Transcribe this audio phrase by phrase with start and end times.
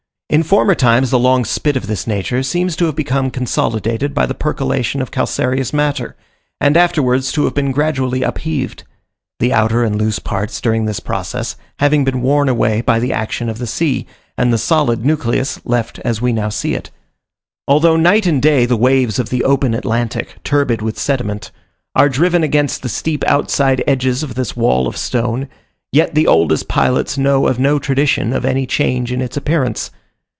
[0.33, 4.25] In former times a long spit of this nature seems to have become consolidated by
[4.25, 6.15] the percolation of calcareous matter,
[6.61, 8.85] and afterwards to have been gradually upheaved;
[9.41, 13.49] the outer and loose parts during this process having been worn away by the action
[13.49, 16.91] of the sea, and the solid nucleus left as we now see it.
[17.67, 21.51] Although night and day the waves of the open Atlantic, turbid with sediment,
[21.93, 25.49] are driven against the steep outside edges of this wall of stone,
[25.91, 29.91] yet the oldest pilots know of no tradition of any change in its appearance.